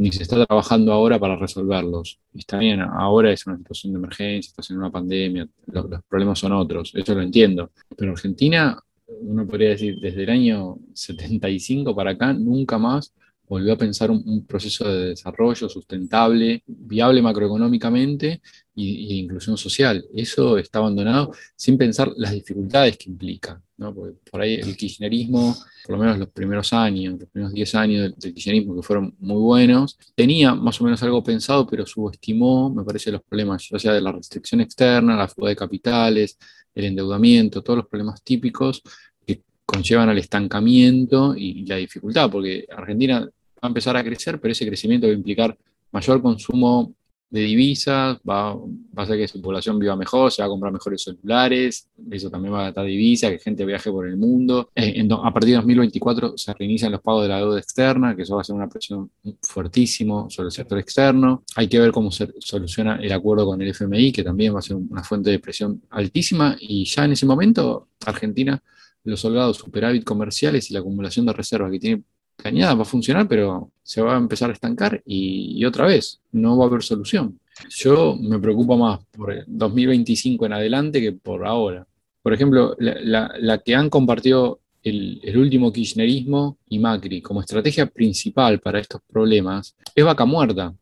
ni 0.00 0.10
se 0.12 0.22
está 0.22 0.46
trabajando 0.46 0.94
ahora 0.94 1.18
para 1.18 1.36
resolverlos. 1.36 2.18
está 2.34 2.56
bien, 2.56 2.80
ahora 2.80 3.32
es 3.32 3.46
una 3.46 3.58
situación 3.58 3.92
de 3.92 3.98
emergencia, 3.98 4.48
estás 4.48 4.70
en 4.70 4.78
una 4.78 4.90
pandemia, 4.90 5.46
los, 5.66 6.02
problemas 6.08 6.38
son 6.38 6.52
otros, 6.52 6.92
eso 6.94 7.14
lo 7.14 7.20
entiendo. 7.20 7.70
Pero 7.98 8.12
Argentina, 8.12 8.82
uno 9.06 9.46
podría 9.46 9.68
decir, 9.68 10.00
desde 10.00 10.22
el 10.22 10.30
año 10.30 10.78
75 10.94 11.94
para 11.94 12.12
acá, 12.12 12.32
nunca 12.32 12.78
más 12.78 13.12
volvió 13.50 13.72
a 13.72 13.76
pensar 13.76 14.12
un, 14.12 14.46
proceso 14.46 14.88
de 14.88 15.08
desarrollo 15.08 15.68
sustentable, 15.68 16.62
viable 16.66 17.20
macroeconómicamente 17.20 18.40
e 18.76 19.14
inclusión 19.24 19.56
social. 19.58 20.06
Eso 20.14 20.56
está 20.56 20.78
abandonado 20.78 21.32
sin 21.56 21.76
pensar 21.76 22.12
las 22.16 22.30
dificultades 22.30 22.96
que 22.96 23.10
implica. 23.10 23.60
por 23.76 24.40
ahí 24.40 24.54
el 24.54 24.76
kirchnerismo, 24.76 25.56
por 25.84 25.96
lo 25.96 26.00
menos 26.00 26.18
los 26.18 26.28
primeros 26.28 26.72
años, 26.72 27.18
los 27.18 27.28
primeros 27.28 27.52
10 27.52 27.74
años 27.74 28.14
del, 28.20 28.34
kirchnerismo, 28.34 28.76
que 28.76 28.82
fueron 28.82 29.16
muy 29.18 29.42
buenos, 29.42 29.98
tenía 30.14 30.54
más 30.54 30.80
o 30.80 30.84
menos 30.84 31.02
algo 31.02 31.24
pensado, 31.24 31.66
pero 31.66 31.84
subestimó, 31.84 32.72
me 32.72 32.84
parece, 32.84 33.10
los 33.10 33.22
problemas, 33.22 33.68
ya 33.68 33.80
sea 33.80 33.92
de 33.94 34.00
la 34.00 34.12
restricción 34.12 34.60
externa, 34.60 35.16
la 35.16 35.26
fuga 35.26 35.48
de 35.48 35.56
capitales, 35.56 36.38
el 36.72 36.84
endeudamiento, 36.84 37.62
todos 37.64 37.78
los 37.78 37.88
problemas 37.88 38.22
típicos 38.22 38.80
que 39.26 39.42
conllevan 39.66 40.08
al 40.08 40.18
estancamiento 40.18 41.34
y 41.36 41.66
la 41.66 41.76
dificultad, 41.76 42.30
porque 42.30 42.64
Argentina 42.70 43.28
a 43.62 43.68
empezar 43.68 43.96
a 43.96 44.04
crecer, 44.04 44.40
pero 44.40 44.52
ese 44.52 44.66
crecimiento 44.66 45.06
va 45.06 45.12
a 45.12 45.16
implicar 45.16 45.56
mayor 45.92 46.22
consumo 46.22 46.94
de 47.30 47.42
divisas, 47.42 48.18
va, 48.28 48.54
va, 48.54 48.62
a 48.96 49.02
hacer 49.02 49.16
que 49.16 49.28
su 49.28 49.40
población 49.40 49.78
viva 49.78 49.94
mejor, 49.94 50.32
se 50.32 50.42
va 50.42 50.46
a 50.46 50.48
comprar 50.48 50.72
mejores 50.72 51.02
celulares, 51.02 51.88
eso 52.10 52.28
también 52.28 52.54
va 52.54 52.66
a 52.66 52.72
dar 52.72 52.84
divisas, 52.84 53.30
que 53.30 53.38
gente 53.38 53.64
viaje 53.64 53.90
por 53.90 54.08
el 54.08 54.16
mundo. 54.16 54.70
Eh, 54.74 55.08
a 55.08 55.32
partir 55.32 55.50
de 55.50 55.56
2024 55.56 56.36
se 56.36 56.52
reinician 56.54 56.90
los 56.90 57.00
pagos 57.00 57.22
de 57.22 57.28
la 57.28 57.38
deuda 57.38 57.60
externa, 57.60 58.16
que 58.16 58.22
eso 58.22 58.34
va 58.34 58.40
a 58.40 58.44
ser 58.44 58.56
una 58.56 58.68
presión 58.68 59.12
fuertísimo 59.42 60.28
sobre 60.28 60.48
el 60.48 60.52
sector 60.52 60.78
externo. 60.78 61.44
Hay 61.54 61.68
que 61.68 61.78
ver 61.78 61.92
cómo 61.92 62.10
se 62.10 62.28
soluciona 62.40 62.96
el 62.96 63.12
acuerdo 63.12 63.46
con 63.46 63.62
el 63.62 63.68
FMI, 63.68 64.10
que 64.10 64.24
también 64.24 64.52
va 64.52 64.58
a 64.58 64.62
ser 64.62 64.76
una 64.76 65.04
fuente 65.04 65.30
de 65.30 65.38
presión 65.38 65.80
altísima, 65.90 66.56
y 66.58 66.84
ya 66.84 67.04
en 67.04 67.12
ese 67.12 67.26
momento 67.26 67.88
Argentina 68.04 68.60
los 69.04 69.20
soldados 69.20 69.56
superávit 69.56 70.04
comerciales 70.04 70.70
y 70.70 70.74
la 70.74 70.80
acumulación 70.80 71.26
de 71.26 71.32
reservas 71.32 71.70
que 71.70 71.78
tiene 71.78 72.02
Cañada 72.42 72.74
va 72.74 72.82
a 72.82 72.86
funcionar, 72.86 73.28
pero 73.28 73.70
se 73.82 74.00
va 74.02 74.14
a 74.14 74.18
empezar 74.18 74.50
a 74.50 74.52
estancar 74.52 75.02
y, 75.04 75.64
otra 75.64 75.86
vez, 75.86 76.20
no 76.32 76.56
va 76.56 76.64
a 76.64 76.68
haber 76.68 76.82
solución. 76.82 77.38
Yo 77.68 78.16
me 78.16 78.38
preocupo 78.38 78.76
más 78.76 79.00
por 79.10 79.32
el 79.32 79.44
2025 79.46 80.46
en 80.46 80.52
adelante 80.52 81.00
que 81.00 81.12
por 81.12 81.46
ahora. 81.46 81.86
Por 82.22 82.32
ejemplo, 82.32 82.76
la, 82.78 83.58
que 83.64 83.74
han 83.74 83.90
compartido 83.90 84.60
el, 84.82 85.20
último 85.36 85.72
kirchnerismo 85.72 86.58
y 86.68 86.78
Macri 86.78 87.20
como 87.20 87.40
estrategia 87.40 87.86
principal 87.86 88.60
para 88.60 88.78
estos 88.80 89.00
problemas 89.06 89.76
es 89.94 90.04
vaca 90.04 90.24
muerta. 90.24 90.74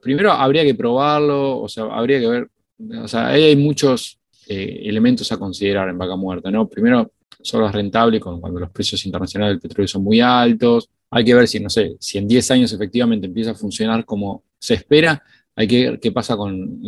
Primero 0.00 0.32
habría 0.32 0.64
que 0.64 0.74
probarlo, 0.74 1.60
o 1.60 1.68
sea, 1.68 1.84
habría 1.84 2.20
que 2.20 2.26
ver, 2.26 2.50
o 3.02 3.08
sea, 3.08 3.28
ahí 3.28 3.44
hay 3.44 3.56
muchos 3.56 4.18
eh, 4.48 4.82
elementos 4.84 5.30
a 5.32 5.38
considerar 5.38 5.88
en 5.88 5.98
vaca 5.98 6.16
muerta, 6.16 6.50
¿no? 6.50 6.68
Primero, 6.68 7.12
solo 7.40 7.66
es 7.68 7.72
rentable 7.72 8.20
cuando 8.20 8.60
los 8.60 8.70
precios 8.70 9.04
internacionales 9.06 9.54
del 9.54 9.60
petróleo 9.60 9.88
son 9.88 10.02
muy 10.02 10.20
altos, 10.20 10.88
hay 11.14 11.24
que 11.24 11.34
ver 11.34 11.46
si, 11.46 11.60
no 11.60 11.70
sé, 11.70 11.96
si 12.00 12.18
en 12.18 12.26
10 12.26 12.50
años 12.50 12.72
efectivamente 12.72 13.28
empieza 13.28 13.52
a 13.52 13.54
funcionar 13.54 14.04
como 14.04 14.42
se 14.58 14.74
espera, 14.74 15.22
hay 15.54 15.68
que 15.68 15.90
ver 15.90 16.00
qué 16.00 16.10
pasa 16.10 16.36
con 16.36 16.80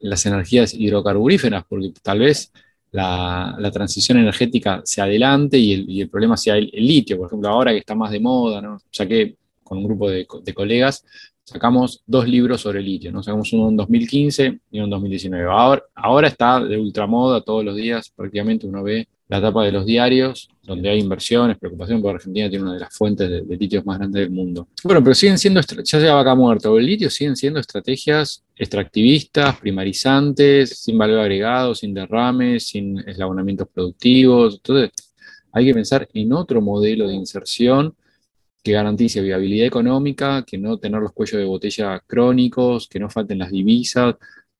las 0.00 0.24
energías 0.24 0.72
hidrocarburíferas, 0.72 1.62
porque 1.68 1.92
tal 2.00 2.20
vez 2.20 2.50
la, 2.92 3.70
transición 3.70 4.16
energética 4.16 4.80
se 4.86 5.02
adelante 5.02 5.58
y 5.58 6.00
el, 6.00 6.08
problema 6.08 6.38
sea 6.38 6.56
el, 6.56 6.70
litio, 6.72 7.18
por 7.18 7.26
ejemplo, 7.26 7.50
ahora 7.50 7.72
que 7.72 7.78
está 7.78 7.94
más 7.94 8.10
de 8.10 8.20
moda, 8.20 8.62
¿no? 8.62 8.78
ya 8.90 9.06
que 9.06 9.36
con 9.62 9.78
un 9.78 9.84
grupo 9.84 10.08
de, 10.08 10.26
colegas 10.54 11.04
sacamos 11.44 12.02
dos 12.06 12.28
libros 12.28 12.60
sobre 12.60 12.82
litio, 12.82 13.12
¿no? 13.12 13.22
Sacamos 13.22 13.52
uno 13.52 13.68
en 13.68 13.76
2015 13.76 14.60
y 14.70 14.76
uno 14.78 14.84
en 14.84 14.90
2019. 14.90 15.50
Ahora, 15.50 15.82
ahora 15.94 16.28
está 16.28 16.60
de 16.60 16.78
ultramoda 16.78 17.40
todos 17.40 17.64
los 17.64 17.76
días, 17.76 18.12
prácticamente 18.14 18.66
uno 18.66 18.82
ve 18.82 19.08
la 19.28 19.40
tapa 19.40 19.64
de 19.64 19.72
los 19.72 19.86
diarios, 19.86 20.50
donde 20.62 20.90
hay 20.90 20.98
inversiones, 20.98 21.56
preocupación, 21.56 22.02
porque 22.02 22.16
Argentina 22.16 22.50
tiene 22.50 22.64
una 22.64 22.74
de 22.74 22.80
las 22.80 22.94
fuentes 22.94 23.30
de, 23.30 23.40
de 23.40 23.56
litios 23.56 23.84
más 23.86 23.96
grandes 23.98 24.20
del 24.20 24.30
mundo. 24.30 24.68
Bueno, 24.84 25.02
pero 25.02 25.14
siguen 25.14 25.38
siendo, 25.38 25.60
ya 25.60 26.00
sea 26.00 26.14
vaca 26.14 26.34
muerta 26.34 26.70
o 26.70 26.78
el 26.78 26.84
litio, 26.84 27.08
siguen 27.08 27.34
siendo 27.34 27.58
estrategias 27.58 28.44
extractivistas, 28.54 29.56
primarizantes, 29.56 30.78
sin 30.78 30.98
valor 30.98 31.20
agregado, 31.20 31.74
sin 31.74 31.94
derrames, 31.94 32.66
sin 32.66 32.98
eslabonamientos 33.08 33.68
productivos. 33.72 34.56
Entonces, 34.56 34.90
hay 35.50 35.64
que 35.64 35.74
pensar 35.74 36.06
en 36.12 36.32
otro 36.34 36.60
modelo 36.60 37.08
de 37.08 37.14
inserción 37.14 37.94
que 38.62 38.72
garantice 38.72 39.20
viabilidad 39.20 39.66
económica, 39.66 40.44
que 40.46 40.56
no 40.56 40.78
tener 40.78 41.00
los 41.00 41.12
cuellos 41.12 41.38
de 41.38 41.44
botella 41.44 42.00
crónicos, 42.06 42.88
que 42.88 43.00
no 43.00 43.10
falten 43.10 43.38
las 43.38 43.50
divisas, 43.50 44.14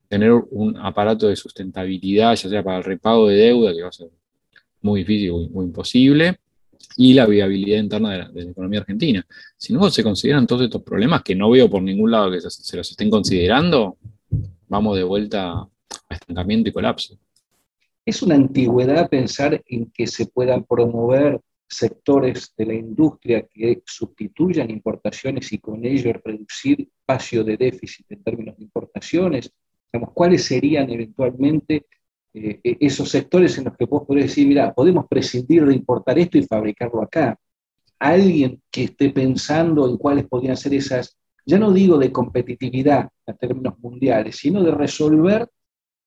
tener 0.09 0.31
un 0.31 0.77
aparato 0.77 1.27
de 1.27 1.35
sustentabilidad, 1.35 2.35
ya 2.35 2.49
sea 2.49 2.63
para 2.63 2.77
el 2.77 2.83
repago 2.83 3.27
de 3.29 3.35
deuda, 3.35 3.73
que 3.73 3.81
va 3.81 3.89
a 3.89 3.93
ser 3.93 4.09
muy 4.81 4.99
difícil 4.99 5.31
o, 5.31 5.63
imposible, 5.63 6.37
y 6.97 7.13
la 7.13 7.25
viabilidad 7.25 7.79
interna 7.79 8.11
de 8.11 8.43
la, 8.43 8.51
economía 8.51 8.81
argentina. 8.81 9.25
Si 9.57 9.73
no 9.73 9.89
se 9.89 10.03
consideran 10.03 10.45
todos 10.45 10.63
estos 10.63 10.83
problemas, 10.83 11.23
que 11.23 11.33
no 11.33 11.49
veo 11.49 11.69
por 11.69 11.81
ningún 11.81 12.11
lado 12.11 12.29
que 12.29 12.41
se, 12.41 12.77
los 12.77 12.91
estén 12.91 13.09
considerando, 13.09 13.97
vamos 14.67 14.97
de 14.97 15.03
vuelta 15.03 15.53
a 15.53 15.69
estancamiento 16.09 16.69
y 16.69 16.73
colapso. 16.73 17.17
Es 18.05 18.21
una 18.21 18.35
antigüedad 18.35 19.09
pensar 19.09 19.63
en 19.65 19.89
que 19.91 20.07
se 20.07 20.25
puedan 20.25 20.65
promover 20.65 21.39
sectores 21.75 22.53
de 22.57 22.65
la 22.65 22.73
industria 22.73 23.47
que 23.47 23.81
sustituyan 23.85 24.69
importaciones 24.69 25.51
y 25.53 25.59
con 25.59 25.85
ello 25.85 26.13
reducir 26.23 26.81
espacio 26.81 27.43
de 27.43 27.57
déficit 27.57 28.05
en 28.11 28.23
términos 28.23 28.57
de 28.57 28.63
importaciones. 28.63 29.51
¿Cuáles 30.13 30.45
serían 30.45 30.89
eventualmente 30.89 31.85
eh, 32.33 32.59
esos 32.79 33.09
sectores 33.09 33.57
en 33.57 33.65
los 33.65 33.77
que 33.77 33.85
vos 33.85 34.05
podés 34.07 34.25
decir, 34.25 34.47
mira, 34.47 34.73
podemos 34.73 35.05
prescindir 35.07 35.65
de 35.65 35.75
importar 35.75 36.17
esto 36.17 36.37
y 36.37 36.43
fabricarlo 36.43 37.03
acá. 37.03 37.37
Alguien 37.99 38.61
que 38.71 38.85
esté 38.85 39.11
pensando 39.11 39.87
en 39.87 39.97
cuáles 39.97 40.27
podrían 40.27 40.57
ser 40.57 40.73
esas, 40.73 41.15
ya 41.45 41.59
no 41.59 41.71
digo 41.71 41.97
de 41.97 42.11
competitividad 42.11 43.09
en 43.27 43.37
términos 43.37 43.77
mundiales, 43.79 44.37
sino 44.37 44.63
de 44.63 44.71
resolver 44.71 45.47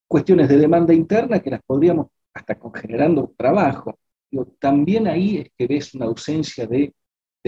cuestiones 0.07 0.49
de 0.49 0.57
demanda 0.57 0.93
interna 0.93 1.39
que 1.39 1.49
las 1.49 1.61
podríamos, 1.65 2.07
hasta 2.33 2.55
con 2.59 2.73
generando 2.73 3.33
trabajo. 3.37 3.97
También 4.59 5.07
ahí 5.07 5.37
es 5.37 5.51
que 5.57 5.67
ves 5.67 5.93
una 5.93 6.05
ausencia 6.05 6.65
de, 6.67 6.93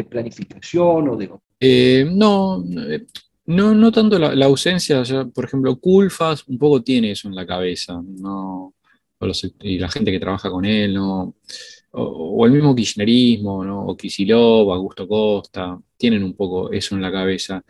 planificación 0.09 1.09
o 1.09 1.17
de... 1.17 1.29
Eh, 1.59 2.07
no, 2.09 2.63
No, 3.45 3.73
no 3.73 3.91
tanto 3.91 4.17
la, 4.17 4.45
ausencia, 4.45 5.03
por 5.33 5.45
ejemplo, 5.45 5.75
Culfas 5.77 6.47
un 6.47 6.57
poco 6.57 6.81
tiene 6.81 7.11
eso 7.11 7.27
en 7.27 7.35
la 7.35 7.45
cabeza, 7.45 8.01
¿no? 8.01 8.73
y 9.61 9.77
la 9.77 9.89
gente 9.89 10.11
que 10.11 10.19
trabaja 10.19 10.49
con 10.49 10.63
él, 10.63 10.93
¿no? 10.93 11.35
O, 11.91 12.45
el 12.45 12.51
mismo 12.53 12.75
kirchnerismo, 12.75 13.65
¿no? 13.65 13.87
o 13.87 13.97
Kisilov, 13.97 14.71
Augusto 14.71 15.07
Costa, 15.07 15.77
tienen 15.97 16.23
un 16.23 16.33
poco 16.33 16.71
eso 16.71 16.95
en 16.95 17.01
la 17.01 17.11
cabeza. 17.11 17.63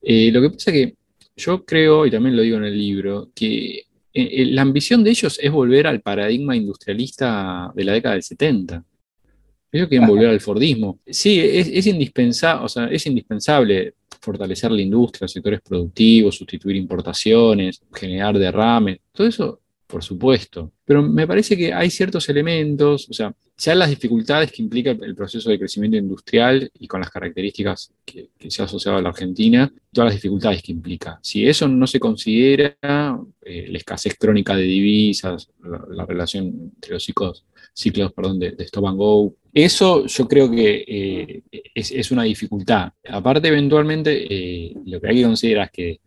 Eh, 0.00 0.30
lo 0.30 0.42
que 0.42 0.50
pasa 0.50 0.70
es 0.70 0.76
que 0.76 0.96
yo 1.36 1.64
creo, 1.64 2.06
y 2.06 2.10
también 2.10 2.36
lo 2.36 2.42
digo 2.42 2.58
en 2.58 2.64
el 2.64 2.78
libro, 2.78 3.30
que 3.34 3.86
eh, 4.14 4.42
eh, 4.42 4.46
la 4.46 4.62
ambición 4.62 5.02
de 5.02 5.10
ellos 5.10 5.38
es 5.40 5.50
volver 5.50 5.86
al 5.86 6.00
paradigma 6.00 6.54
industrialista 6.54 7.72
de 7.74 7.84
la 7.84 7.92
década 7.92 8.14
del 8.14 8.22
70. 8.22 8.84
Ellos 9.72 9.88
quieren 9.88 10.06
volver 10.06 10.28
al 10.28 10.40
Fordismo. 10.40 11.00
Sí, 11.06 11.40
es, 11.40 11.86
indispensable, 11.86 12.66
o 12.66 12.68
sea, 12.68 12.86
es 12.86 13.06
indispensable 13.06 13.94
fortalecer 14.20 14.70
la 14.70 14.82
industria, 14.82 15.24
los 15.24 15.32
sectores 15.32 15.62
productivos, 15.62 16.36
sustituir 16.36 16.76
importaciones, 16.76 17.80
generar 17.94 18.38
derrames, 18.38 18.98
todo 19.12 19.26
eso, 19.26 19.61
por 19.92 20.02
supuesto. 20.02 20.72
Pero 20.86 21.02
me 21.02 21.26
parece 21.26 21.54
que 21.54 21.70
hay 21.70 21.90
ciertos 21.90 22.26
elementos, 22.30 23.06
o 23.10 23.12
sea, 23.12 23.34
ya 23.58 23.74
las 23.74 23.90
dificultades 23.90 24.50
que 24.50 24.62
implica 24.62 24.90
el 24.90 25.14
proceso 25.14 25.50
de 25.50 25.58
crecimiento 25.58 25.98
industrial 25.98 26.70
y 26.78 26.88
con 26.88 27.00
las 27.00 27.10
características 27.10 27.92
que, 28.02 28.30
se 28.48 28.62
ha 28.62 28.64
asociado 28.64 28.96
a 28.96 29.02
la 29.02 29.10
Argentina, 29.10 29.70
todas 29.92 30.06
las 30.06 30.14
dificultades 30.14 30.62
que 30.62 30.72
implica. 30.72 31.20
Si 31.22 31.46
eso 31.46 31.68
no 31.68 31.86
se 31.86 32.00
considera, 32.00 32.74
eh, 33.44 33.66
la 33.68 33.76
escasez 33.76 34.16
crónica 34.18 34.56
de 34.56 34.62
divisas, 34.62 35.50
la, 35.62 36.06
relación 36.06 36.72
entre 36.74 36.94
los 36.94 37.04
ciclos, 37.04 37.44
ciclos 37.74 38.14
perdón, 38.14 38.38
de, 38.38 38.56
stop 38.60 38.86
and 38.86 38.96
go, 38.96 39.34
eso 39.52 40.06
yo 40.06 40.26
creo 40.26 40.50
que 40.50 40.84
eh, 40.88 41.42
es, 41.74 42.10
una 42.10 42.22
dificultad. 42.22 42.92
Aparte, 43.10 43.48
eventualmente, 43.48 44.10
eh, 44.26 44.74
lo 44.86 44.98
que 44.98 45.08
hay 45.08 45.16
que 45.16 45.22
considerar 45.22 45.66
es 45.66 45.70
que 45.70 46.00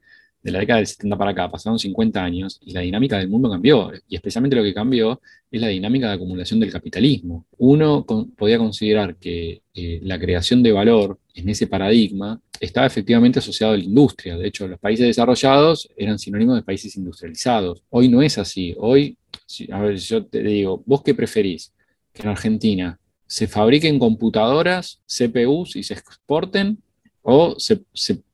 de 0.46 0.52
la 0.52 0.60
década 0.60 0.78
del 0.78 0.86
70 0.86 1.18
para 1.18 1.32
acá, 1.32 1.50
pasaron 1.50 1.80
50 1.80 2.24
años 2.24 2.60
y 2.64 2.72
la 2.72 2.82
dinámica 2.82 3.18
del 3.18 3.30
mundo 3.30 3.50
cambió. 3.50 3.92
Y 4.08 4.16
especialmente 4.16 4.56
lo 4.56 4.62
que 4.62 4.75
cambió 4.75 5.20
es 5.50 5.60
la 5.60 5.70
dinámica 5.70 6.08
de 6.08 6.14
acumulación 6.14 6.60
del 6.60 6.72
capitalismo. 6.72 7.48
Uno 7.58 8.06
podía 8.38 8.60
considerar 8.60 9.16
que 9.16 9.64
eh, 9.74 10.00
la 10.04 10.20
creación 10.20 10.62
de 10.62 10.72
valor 10.72 11.18
en 11.34 11.50
ese 11.50 11.66
paradigma 11.66 12.40
estaba 12.60 12.86
efectivamente 12.86 13.40
asociado 13.40 13.74
a 13.74 13.78
la 13.78 13.84
industria. 13.84 14.38
De 14.38 14.48
hecho, 14.48 14.68
los 14.68 14.78
países 14.78 15.08
desarrollados 15.08 15.90
eran 15.98 16.20
sinónimos 16.20 16.58
de 16.58 16.62
países 16.62 16.96
industrializados. 16.96 17.82
Hoy 17.90 18.08
no 18.08 18.22
es 18.22 18.38
así. 18.38 18.75
Hoy, 18.78 19.18
a 19.72 19.82
ver, 19.82 19.98
yo 19.98 20.28
te 20.28 20.44
digo, 20.44 20.84
¿vos 20.86 21.02
qué 21.02 21.16
preferís? 21.16 21.74
Que 22.14 22.22
en 22.22 22.30
Argentina 22.30 23.00
se 23.25 23.48
fabriquen 23.48 23.98
computadoras, 23.98 25.02
CPUs 25.08 25.75
y 25.75 25.82
se 25.82 25.96
exporten 25.96 26.78
o 27.24 27.56
se, 27.58 27.84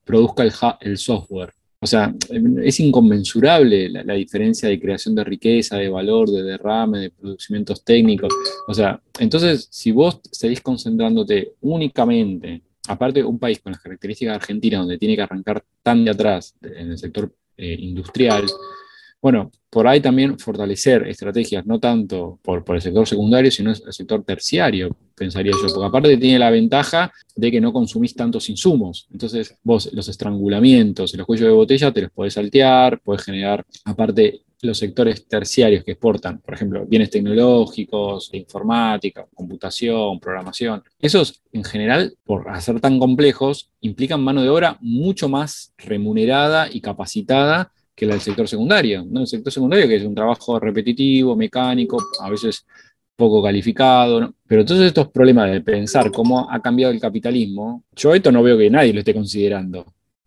produzca 0.04 0.76
el 0.82 0.98
software 0.98 1.54
o 1.82 1.86
sea, 1.86 2.14
es 2.62 2.78
inconmensurable 2.78 3.88
la, 3.88 4.14
diferencia 4.14 4.68
de 4.68 4.78
creación 4.78 5.16
de 5.16 5.24
riqueza, 5.24 5.78
de 5.78 5.88
valor, 5.88 6.30
de 6.30 6.44
derrame, 6.44 7.00
de 7.00 7.10
procedimientos 7.10 7.84
técnicos. 7.84 8.32
O 8.68 8.72
sea, 8.72 9.02
entonces, 9.18 9.66
si 9.68 9.90
vos 9.90 10.20
seguís 10.30 10.60
concentrándote 10.60 11.54
únicamente, 11.60 12.62
aparte 12.86 13.24
un 13.24 13.40
país 13.40 13.58
con 13.58 13.72
las 13.72 13.82
características 13.82 14.30
de 14.30 14.36
Argentina, 14.36 14.78
donde 14.78 14.96
tiene 14.96 15.16
que 15.16 15.22
arrancar 15.22 15.64
tan 15.82 16.04
de 16.04 16.12
atrás 16.12 16.54
en 16.62 16.92
el 16.92 16.98
sector 16.98 17.34
eh, 17.56 17.76
industrial, 17.80 18.44
bueno, 19.22 19.52
por 19.70 19.86
ahí 19.86 20.00
también 20.00 20.36
fortalecer 20.36 21.06
estrategias, 21.06 21.64
no 21.64 21.78
tanto 21.78 22.40
por, 22.42 22.64
el 22.74 22.82
sector 22.82 23.06
secundario, 23.06 23.52
sino 23.52 23.70
el 23.70 23.92
sector 23.92 24.24
terciario, 24.24 24.94
pensaría 25.14 25.52
yo, 25.52 25.72
porque 25.72 25.86
aparte 25.86 26.16
tiene 26.16 26.40
la 26.40 26.50
ventaja 26.50 27.12
de 27.36 27.50
que 27.52 27.60
no 27.60 27.72
consumís 27.72 28.16
tantos 28.16 28.50
insumos. 28.50 29.06
Entonces, 29.12 29.56
vos 29.62 29.88
los 29.92 30.08
estrangulamientos 30.08 31.14
los 31.14 31.26
cuellos 31.26 31.46
de 31.46 31.54
botella 31.54 31.92
te 31.92 32.02
los 32.02 32.10
podés 32.10 32.34
saltear, 32.34 33.00
podés 33.00 33.22
generar, 33.22 33.64
aparte, 33.84 34.42
los 34.60 34.78
sectores 34.78 35.26
terciarios 35.26 35.84
que 35.84 35.92
exportan, 35.92 36.38
por 36.40 36.54
ejemplo, 36.54 36.84
bienes 36.86 37.10
tecnológicos, 37.10 38.30
informática, 38.32 39.26
computación, 39.34 40.20
programación, 40.20 40.82
esos 41.00 41.42
en 41.52 41.64
general, 41.64 42.14
por 42.24 42.46
ser 42.60 42.80
tan 42.80 42.98
complejos, 42.98 43.70
implican 43.80 44.22
mano 44.22 44.42
de 44.42 44.48
obra 44.48 44.78
mucho 44.80 45.28
más 45.28 45.72
remunerada 45.78 46.68
y 46.70 46.80
capacitada 46.80 47.72
que 47.94 48.06
la 48.06 48.14
del 48.14 48.20
sector 48.20 48.48
secundario. 48.48 49.04
¿no? 49.08 49.20
El 49.20 49.26
sector 49.26 49.52
secundario 49.52 49.88
que 49.88 49.96
es 49.96 50.04
un 50.04 50.14
trabajo 50.14 50.58
repetitivo, 50.58 51.36
mecánico, 51.36 51.98
a 52.20 52.30
veces 52.30 52.66
poco 53.16 53.42
calificado, 53.42 54.34
pero 54.46 54.64
todos 54.64 54.80
estos 54.80 55.08
problemas 55.08 55.50
de 55.50 55.60
pensar 55.60 56.10
cómo 56.10 56.50
ha 56.50 56.60
cambiado 56.60 56.92
el 56.92 57.00
capitalismo, 57.00 57.84
yo 57.94 58.14
esto 58.14 58.32
no 58.32 58.42
veo 58.42 58.58
que 58.58 58.70
nadie 58.70 58.92
lo 58.92 59.00
esté 59.00 59.14
considerando. 59.14 59.86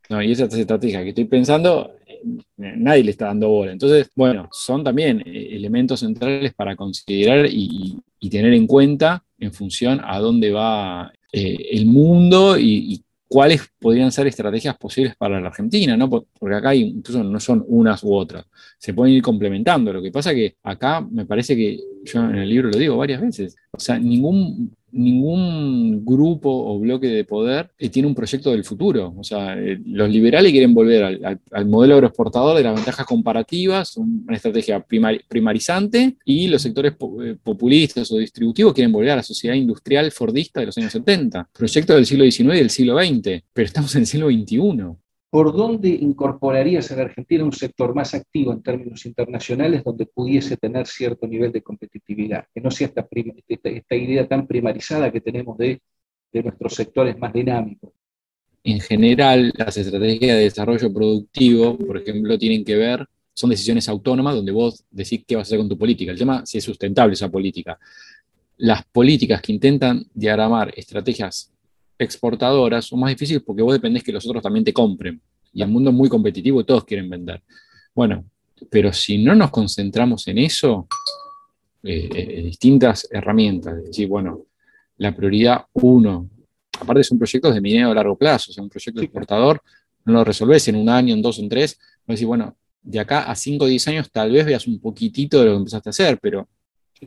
¿no? 0.09 0.21
Y 0.21 0.31
esa 0.31 0.45
estrategia 0.45 1.03
que 1.03 1.09
estoy 1.09 1.25
pensando, 1.25 1.91
eh, 2.05 2.73
nadie 2.77 3.03
le 3.03 3.11
está 3.11 3.25
dando 3.25 3.49
bola. 3.49 3.71
Entonces, 3.71 4.09
bueno, 4.15 4.47
son 4.51 4.83
también 4.83 5.21
eh, 5.25 5.49
elementos 5.51 5.99
centrales 5.99 6.53
para 6.53 6.75
considerar 6.75 7.47
y, 7.49 7.99
tener 8.31 8.53
en 8.53 8.65
cuenta 8.65 9.23
en 9.37 9.53
función 9.53 10.01
a 10.03 10.17
dónde 10.17 10.49
va 10.51 11.13
eh, 11.31 11.67
el 11.73 11.85
mundo 11.85 12.57
y, 12.57 13.04
cuáles 13.27 13.61
podrían 13.79 14.11
ser 14.11 14.27
estrategias 14.27 14.77
posibles 14.77 15.15
para 15.15 15.39
la 15.39 15.47
Argentina, 15.47 15.97
¿no? 15.97 16.09
Porque 16.09 16.55
acá 16.55 16.75
incluso 16.75 17.23
no 17.23 17.39
son 17.39 17.63
unas 17.67 18.03
u 18.03 18.13
otras, 18.13 18.45
se 18.77 18.93
pueden 18.93 19.15
ir 19.15 19.21
complementando. 19.21 19.91
Lo 19.91 20.01
que 20.01 20.11
pasa 20.11 20.33
que 20.33 20.55
acá 20.63 21.01
me 21.01 21.25
parece 21.25 21.55
que, 21.55 21.79
yo 22.03 22.19
en 22.23 22.35
el 22.35 22.49
libro 22.49 22.69
lo 22.69 22.77
digo 22.77 22.97
varias 22.97 23.21
veces, 23.21 23.55
o 23.71 23.79
sea, 23.79 23.97
ningún 23.97 24.75
ningún 24.95 26.05
grupo 26.05 26.49
o 26.49 26.79
bloque 26.79 27.07
de 27.07 27.25
poder 27.25 27.69
eh, 27.77 27.89
tiene 27.89 28.07
un 28.07 28.15
proyecto 28.15 28.51
del 28.51 28.63
futuro. 28.63 29.13
O 29.17 29.23
sea, 29.23 29.53
eh, 29.59 29.79
los 29.85 30.09
liberales 30.09 30.51
quieren 30.51 30.73
volver 30.73 31.03
al, 31.51 31.65
modelo 31.65 31.95
agroexportador 31.95 32.57
de 32.57 32.63
las 32.63 32.75
ventajas 32.75 33.05
comparativas, 33.05 33.97
una 33.97 34.35
estrategia 34.35 34.83
primarizante, 35.27 36.17
y 36.23 36.47
los 36.47 36.61
sectores 36.61 36.93
eh, 37.23 37.35
populistas 37.43 38.11
o 38.11 38.17
distributivos 38.17 38.73
quieren 38.73 38.91
volver 38.91 39.11
a 39.11 39.15
la 39.17 39.23
sociedad 39.23 39.55
industrial 39.55 40.11
fordista 40.11 40.61
de 40.61 40.67
los 40.67 40.77
años 40.77 40.93
70. 40.93 41.49
Proyecto 41.53 41.93
del 41.93 42.05
siglo 42.05 42.23
XIX 42.23 42.55
y 42.55 42.57
del 42.57 42.69
siglo 42.69 42.97
XX, 42.97 43.43
pero 43.53 43.65
estamos 43.65 43.93
en 43.95 44.01
el 44.01 44.07
siglo 44.07 44.29
XXI. 44.29 44.95
¿Por 45.35 45.53
dónde 45.53 45.89
incorporarías 45.89 46.89
a 46.93 46.95
la 46.95 47.01
Argentina 47.01 47.43
un 47.43 47.51
sector 47.51 47.93
más 47.93 48.13
activo 48.13 48.53
en 48.53 48.63
términos 48.63 49.05
internacionales 49.05 49.83
donde 49.83 50.05
pudiese 50.05 50.55
tener 50.55 50.87
cierto 50.87 51.27
nivel 51.27 51.51
de 51.51 51.61
competitividad? 51.61 52.45
Que 52.53 52.61
no 52.61 52.71
sea 52.71 52.87
esta, 52.87 53.05
esta, 53.45 53.95
idea 53.97 54.25
tan 54.29 54.47
primarizada 54.47 55.11
que 55.11 55.19
tenemos 55.19 55.57
de, 55.57 55.81
de 56.31 56.41
nuestros 56.41 56.73
sectores 56.75 57.19
más 57.19 57.33
dinámicos. 57.33 57.91
En 58.63 58.79
general, 58.79 59.51
las 59.57 59.75
estrategias 59.75 60.37
de 60.37 60.43
desarrollo 60.43 60.93
productivo, 60.93 61.77
por 61.79 61.97
ejemplo, 61.97 62.39
tienen 62.39 62.63
que 62.63 62.77
ver, 62.77 63.05
son 63.33 63.49
decisiones 63.49 63.89
autónomas 63.89 64.35
donde 64.35 64.53
vos 64.53 64.85
decís 64.89 65.25
qué 65.27 65.35
vas 65.35 65.41
a 65.41 65.47
hacer 65.49 65.59
con 65.59 65.67
tu 65.67 65.77
política. 65.77 66.13
El 66.13 66.17
tema 66.17 66.45
si 66.45 66.59
es 66.59 66.63
sustentable 66.63 67.11
esa 67.13 67.29
política. 67.29 67.77
Las 68.55 68.85
políticas 68.85 69.41
que 69.41 69.51
intentan 69.51 70.05
diagramar 70.13 70.71
estrategias 70.77 71.51
exportadoras 71.97 72.85
son 72.85 72.99
más 72.99 73.09
difíciles 73.09 73.43
porque 73.43 73.61
vos 73.61 73.73
dependés 73.73 74.03
que 74.03 74.11
los 74.11 74.25
otros 74.27 74.43
también 74.43 74.65
te 74.65 74.73
compren. 74.73 75.21
Y 75.53 75.61
el 75.61 75.69
mundo 75.69 75.89
es 75.89 75.95
muy 75.95 76.09
competitivo 76.09 76.61
y 76.61 76.65
todos 76.65 76.83
quieren 76.83 77.09
vender. 77.09 77.41
Bueno, 77.93 78.25
pero 78.69 78.91
si 78.91 79.23
no 79.23 79.35
nos 79.35 79.51
concentramos 79.51 80.27
en 80.27 80.39
eso, 80.39 80.87
eh, 81.83 82.09
eh, 82.13 82.41
distintas 82.43 83.07
herramientas, 83.11 83.77
es 83.77 83.85
decir, 83.85 84.07
bueno, 84.07 84.45
la 84.97 85.15
prioridad 85.15 85.65
uno, 85.73 86.29
aparte 86.79 87.03
son 87.03 87.17
proyectos 87.17 87.53
de 87.53 87.61
minero 87.61 87.91
a 87.91 87.95
largo 87.95 88.17
plazo, 88.17 88.51
o 88.51 88.53
sea, 88.53 88.63
un 88.63 88.69
proyecto 88.69 89.01
exportador 89.01 89.61
no 90.05 90.13
lo 90.13 90.23
resolvés 90.23 90.67
en 90.67 90.75
un 90.75 90.87
año, 90.87 91.13
en 91.13 91.21
dos, 91.21 91.39
en 91.39 91.49
tres, 91.49 91.77
vas 91.79 92.09
a 92.09 92.13
decir, 92.13 92.27
bueno, 92.27 92.55
de 92.81 92.99
acá 92.99 93.23
a 93.23 93.35
cinco 93.35 93.65
o 93.65 93.67
diez 93.67 93.87
años 93.87 94.11
tal 94.11 94.31
vez 94.31 94.45
veas 94.45 94.67
un 94.67 94.79
poquitito 94.79 95.39
de 95.39 95.45
lo 95.45 95.51
que 95.53 95.57
empezaste 95.57 95.89
a 95.89 95.91
hacer, 95.91 96.19
pero 96.21 96.47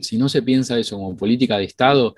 si 0.01 0.17
no 0.17 0.27
se 0.27 0.41
piensa 0.41 0.77
eso 0.77 0.97
como 0.97 1.15
política 1.15 1.57
de 1.57 1.63
Estado 1.63 2.15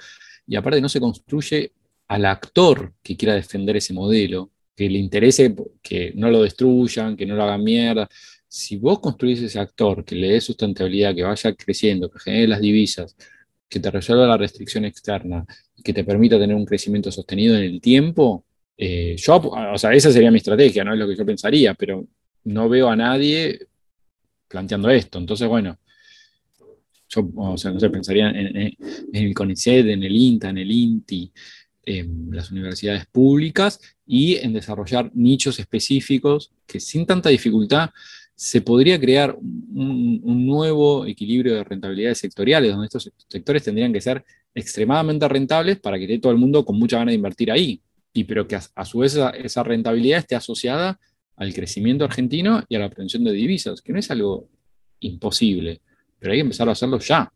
y 0.47 0.55
aparte 0.55 0.81
no 0.81 0.89
se 0.89 0.99
construye 0.99 1.71
al 2.11 2.25
actor 2.25 2.93
que 3.01 3.15
quiera 3.15 3.35
defender 3.35 3.77
ese 3.77 3.93
modelo, 3.93 4.51
que 4.75 4.89
le 4.89 4.99
interese 4.99 5.55
que 5.81 6.11
no 6.13 6.29
lo 6.29 6.43
destruyan, 6.43 7.15
que 7.15 7.25
no 7.25 7.35
lo 7.35 7.43
hagan 7.43 7.63
mierda. 7.63 8.09
Si 8.49 8.75
vos 8.75 8.99
construís 8.99 9.41
ese 9.41 9.59
actor 9.59 10.03
que 10.03 10.15
le 10.15 10.33
dé 10.33 10.41
sustentabilidad, 10.41 11.15
que 11.15 11.23
vaya 11.23 11.55
creciendo, 11.55 12.11
que 12.11 12.19
genere 12.19 12.49
las 12.49 12.59
divisas, 12.59 13.15
que 13.69 13.79
te 13.79 13.89
resuelva 13.89 14.27
la 14.27 14.35
restricción 14.35 14.83
externa, 14.83 15.45
que 15.81 15.93
te 15.93 16.03
permita 16.03 16.37
tener 16.37 16.53
un 16.53 16.65
crecimiento 16.65 17.09
sostenido 17.13 17.55
en 17.55 17.63
el 17.63 17.79
tiempo, 17.79 18.43
eh, 18.77 19.15
yo, 19.17 19.37
o 19.37 19.77
sea, 19.77 19.93
esa 19.93 20.11
sería 20.11 20.31
mi 20.31 20.39
estrategia, 20.39 20.83
no 20.83 20.91
es 20.91 20.99
lo 20.99 21.07
que 21.07 21.15
yo 21.15 21.25
pensaría, 21.25 21.73
pero 21.75 22.05
no 22.43 22.67
veo 22.67 22.89
a 22.89 22.95
nadie 22.97 23.67
planteando 24.49 24.89
esto. 24.89 25.17
Entonces, 25.17 25.47
bueno, 25.47 25.79
yo, 27.07 27.29
o 27.37 27.57
sea, 27.57 27.71
no 27.71 27.79
sé, 27.79 27.89
pensaría 27.89 28.31
en, 28.31 28.75
el 29.13 29.33
CONICET, 29.33 29.85
en 29.87 30.03
el 30.03 30.13
INTA, 30.13 30.49
en 30.49 30.57
el 30.57 30.71
INTI, 30.71 31.31
en 31.85 32.29
las 32.31 32.51
universidades 32.51 33.05
públicas 33.05 33.79
y 34.05 34.35
en 34.35 34.53
desarrollar 34.53 35.11
nichos 35.13 35.59
específicos 35.59 36.51
que 36.67 36.79
sin 36.79 37.05
tanta 37.05 37.29
dificultad 37.29 37.89
se 38.35 38.61
podría 38.61 38.99
crear 38.99 39.37
un, 39.37 40.45
nuevo 40.47 41.05
equilibrio 41.05 41.55
de 41.55 41.63
rentabilidades 41.63 42.17
sectoriales, 42.17 42.71
donde 42.71 42.87
estos 42.87 43.11
sectores 43.27 43.63
tendrían 43.63 43.93
que 43.93 44.01
ser 44.01 44.25
extremadamente 44.55 45.27
rentables 45.27 45.79
para 45.79 45.97
que 45.97 46.05
esté 46.05 46.17
todo 46.17 46.31
el 46.31 46.39
mundo 46.39 46.65
con 46.65 46.79
mucha 46.79 46.97
ganas 46.97 47.11
de 47.11 47.17
invertir 47.17 47.51
ahí, 47.51 47.81
y 48.13 48.23
pero 48.23 48.47
que 48.47 48.55
a, 48.55 48.85
su 48.85 48.97
vez 48.97 49.15
esa, 49.43 49.63
rentabilidad 49.63 50.17
esté 50.17 50.35
asociada 50.35 50.99
al 51.35 51.53
crecimiento 51.53 52.03
argentino 52.03 52.63
y 52.67 52.75
a 52.75 52.79
la 52.79 52.87
obtención 52.87 53.23
de 53.23 53.31
divisas, 53.31 53.79
que 53.79 53.93
no 53.93 53.99
es 53.99 54.09
algo 54.09 54.49
imposible, 55.01 55.79
pero 56.17 56.31
hay 56.31 56.39
que 56.39 56.41
empezar 56.41 56.67
a 56.67 56.71
hacerlo 56.71 56.97
ya. 56.97 57.31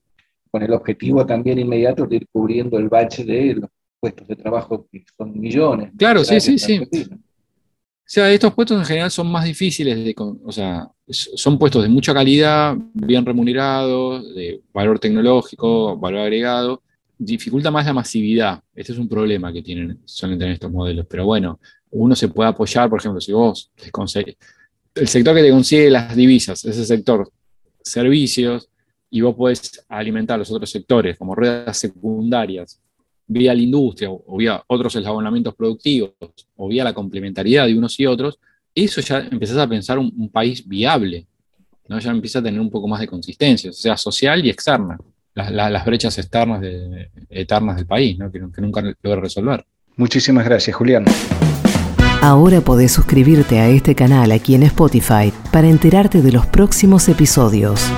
Con 0.49 0.63
el 0.63 0.73
objetivo 0.73 1.23
también 1.23 1.59
inmediato 1.59 2.07
de 2.07 2.15
ir 2.15 2.27
cubriendo 2.31 2.79
el 2.79 2.89
bache 2.89 3.23
de 3.23 3.53
los 3.53 3.69
puestos 4.05 4.27
de 4.27 4.35
trabajo 4.35 4.88
que 4.91 5.03
son 5.17 5.39
millones. 5.39 5.91
Claro, 5.97 6.24
sí, 6.24 6.39
sí, 6.39 6.59
sí. 6.59 6.79
O 6.79 8.07
sea, 8.07 8.31
estos 8.31 8.53
puestos 8.53 8.77
en 8.77 8.85
general 8.85 9.09
son 9.09 9.31
más 9.31 9.45
difíciles 9.45 9.97
de, 9.97 10.13
o 10.17 10.51
sea, 10.51 10.88
son 11.09 11.57
puestos 11.57 11.81
de 11.81 11.89
mucha 11.89 12.13
calidad, 12.13 12.77
bien 12.93 13.25
remunerados, 13.25 14.35
de 14.35 14.62
valor 14.71 15.00
tecnológico, 15.00 15.97
valor 15.97 16.21
agregado, 16.21 16.83
dificulta 17.17 17.71
más 17.71 17.88
la 17.88 17.93
masividad. 17.93 18.62
Este 18.75 18.91
es 18.91 19.00
un 19.00 19.09
problema 19.09 19.51
que 19.51 19.63
tienen, 19.63 20.00
suelen 20.05 20.38
tener 20.38 20.53
estos 20.53 20.71
modelos. 20.71 21.07
Pero 21.09 21.25
bueno, 21.25 21.59
uno 21.89 22.15
se 22.15 22.27
puede 22.27 22.50
apoyar, 22.50 22.88
por 22.88 23.00
ejemplo, 23.00 23.19
si 23.19 23.33
vos 23.33 23.71
el 24.93 25.07
sector 25.07 25.35
que 25.35 25.41
te 25.41 25.50
consigue 25.50 25.89
las 25.89 26.15
divisas, 26.15 26.63
ese 26.63 26.85
sector 26.85 27.27
servicios, 27.81 28.69
y 29.09 29.21
vos 29.21 29.33
podés 29.35 29.83
alimentar 29.89 30.38
los 30.38 30.51
otros 30.51 30.69
sectores 30.69 31.17
como 31.17 31.33
ruedas 31.33 31.75
secundarias, 31.77 32.79
vía 33.27 33.53
la 33.53 33.62
industria 33.62 34.10
o 34.12 34.38
vía 34.38 34.63
otros 34.67 34.96
eslabonamientos 34.96 35.55
productivos 35.55 36.12
o 36.55 36.67
vía 36.67 36.84
la 36.84 36.94
complementariedad 36.94 37.65
de 37.65 37.77
unos 37.77 38.00
y 38.00 38.05
otros, 38.05 38.39
eso 38.74 39.01
ya 39.01 39.20
empezás 39.20 39.58
a 39.58 39.67
pensar 39.67 39.98
un, 39.98 40.29
país 40.29 40.67
viable, 40.67 41.25
¿no? 41.88 41.98
ya 42.00 42.12
empieza 42.12 42.39
a 42.39 42.44
tener 42.44 42.60
un 42.60 42.70
poco 42.70 42.88
más 42.88 43.00
de 43.00 43.08
consistencia, 43.08 43.70
o 43.70 43.74
sea, 43.74 43.96
social 43.96 44.46
y 44.46 44.50
externa, 44.50 44.98
las 45.34 45.86
brechas 45.86 46.17
externas 46.17 46.62
de, 46.62 47.10
eternas 47.29 47.77
del 47.77 47.86
país, 47.86 48.17
¿no? 48.17 48.32
que, 48.32 48.41
que 48.53 48.62
nunca 48.62 48.84
logra 49.01 49.22
resolver. 49.22 49.65
Muchísimas 49.96 50.46
gracias, 50.46 50.75
Julián. 50.75 51.05
Ahora 52.22 52.60
podés 52.60 52.91
suscribirte 52.91 53.60
a 53.60 53.70
este 53.70 53.96
canal 53.96 54.32
aquí 54.32 54.55
en 54.55 54.63
Spotify 54.63 55.32
para 55.51 55.70
enterarte 55.70 56.22
de 56.22 56.32
los 56.32 56.46
próximos 56.48 57.08
episodios. 57.08 57.91